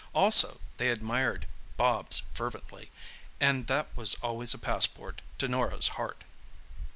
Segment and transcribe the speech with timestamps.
[0.15, 1.45] Also they admired
[1.77, 2.89] Bobs fervently,
[3.39, 6.23] and that was always a passport to Norah's heart.